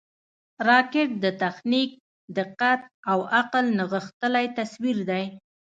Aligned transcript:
راکټ 0.67 1.09
د 1.23 1.25
تخنیک، 1.41 1.91
دقت 2.37 2.81
او 3.11 3.19
عقل 3.37 3.65
نغښتلی 3.77 4.45
تصویر 4.57 4.97
دی 5.09 5.25